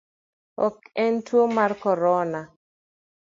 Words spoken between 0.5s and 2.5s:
Ok en tuo mar corona?